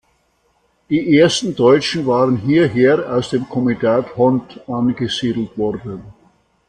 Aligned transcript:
Die 0.89 1.15
ersten 1.19 1.55
Deutschen 1.55 2.07
waren 2.07 2.37
hierher 2.37 3.07
aus 3.13 3.29
dem 3.29 3.47
Komitat 3.47 4.17
Hont 4.17 4.59
angesiedelt 4.67 5.55
worden. 5.59 6.01